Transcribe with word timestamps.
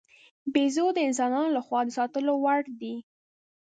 بیزو 0.53 0.85
د 0.95 0.99
انسانانو 1.07 1.53
له 1.57 1.61
خوا 1.65 1.79
د 1.85 1.89
ساتلو 1.97 2.33
وړ 2.43 2.61
دی. 2.81 2.95